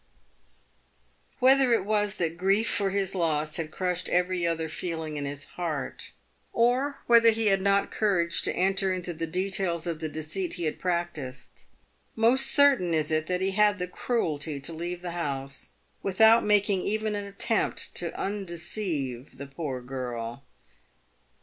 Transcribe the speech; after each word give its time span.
Whether 1.37 1.73
it 1.75 1.85
was 1.85 2.15
that 2.15 2.35
grief 2.35 2.67
for 2.67 2.89
his 2.89 3.13
loss 3.13 3.57
had 3.57 3.69
crushed 3.69 4.09
every 4.09 4.47
other 4.47 4.67
feel 4.67 5.03
ing 5.03 5.15
in 5.15 5.25
his 5.25 5.43
heart, 5.45 6.11
or 6.51 7.01
whether 7.05 7.29
he 7.29 7.45
had 7.49 7.61
not 7.61 7.91
courage 7.91 8.41
to 8.41 8.55
enter 8.55 8.91
into 8.91 9.13
the 9.13 9.27
de 9.27 9.51
tails 9.51 9.85
of 9.85 9.99
the 9.99 10.09
deceit 10.09 10.55
he 10.55 10.63
had 10.63 10.79
practised, 10.79 11.65
most 12.15 12.47
certain 12.47 12.95
is 12.95 13.11
it 13.11 13.27
that 13.27 13.41
he 13.41 13.51
had 13.51 13.77
the 13.77 13.87
cruelty 13.87 14.59
to 14.59 14.73
leave 14.73 15.03
the 15.03 15.11
house 15.11 15.75
without 16.01 16.43
making 16.43 16.81
even 16.81 17.13
an 17.13 17.25
attempt 17.25 17.93
to 17.93 18.11
unde 18.19 18.49
ceive 18.57 19.37
the 19.37 19.45
poor 19.45 19.81
girl. 19.81 20.43